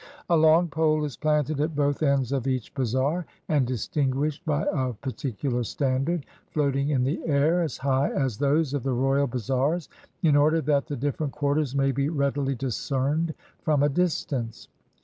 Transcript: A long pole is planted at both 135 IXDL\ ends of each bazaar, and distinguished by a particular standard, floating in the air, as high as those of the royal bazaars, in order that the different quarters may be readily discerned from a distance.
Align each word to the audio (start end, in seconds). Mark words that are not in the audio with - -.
A 0.31 0.35
long 0.35 0.67
pole 0.67 1.05
is 1.05 1.15
planted 1.15 1.61
at 1.61 1.75
both 1.75 2.01
135 2.01 2.01
IXDL\ 2.01 2.17
ends 2.17 2.31
of 2.31 2.47
each 2.47 2.73
bazaar, 2.73 3.25
and 3.47 3.67
distinguished 3.67 4.43
by 4.47 4.63
a 4.73 4.93
particular 4.93 5.63
standard, 5.63 6.25
floating 6.49 6.89
in 6.89 7.03
the 7.03 7.23
air, 7.27 7.61
as 7.61 7.77
high 7.77 8.09
as 8.09 8.39
those 8.39 8.73
of 8.73 8.81
the 8.81 8.93
royal 8.93 9.27
bazaars, 9.27 9.89
in 10.23 10.35
order 10.35 10.59
that 10.59 10.87
the 10.87 10.95
different 10.97 11.33
quarters 11.33 11.75
may 11.75 11.91
be 11.91 12.09
readily 12.09 12.55
discerned 12.55 13.35
from 13.61 13.83
a 13.83 13.89
distance. 13.89 14.69